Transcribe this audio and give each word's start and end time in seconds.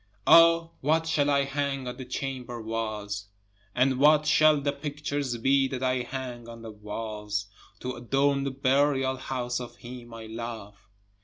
11 0.25 0.43
O 0.43 0.71
what 0.81 1.05
shall 1.05 1.29
I 1.29 1.43
hang 1.43 1.87
on 1.87 1.95
the 1.97 2.05
chamber 2.05 2.59
walls? 2.59 3.27
And 3.75 3.99
what 3.99 4.25
shall 4.25 4.59
the 4.59 4.71
pictures 4.73 5.37
be 5.37 5.67
that 5.67 5.83
I 5.83 5.97
hang 5.97 6.49
on 6.49 6.63
the 6.63 6.71
walls, 6.71 7.45
To 7.81 7.93
adorn 7.93 8.43
the 8.43 8.49
burial 8.49 9.17
house 9.17 9.59
of 9.59 9.75
him 9.75 10.11
I 10.15 10.25
love? 10.25 10.89